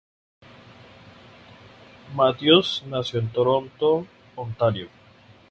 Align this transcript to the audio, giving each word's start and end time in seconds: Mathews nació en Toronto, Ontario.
Mathews 2.15 2.81
nació 2.87 3.19
en 3.19 3.31
Toronto, 3.31 4.07
Ontario. 4.35 4.89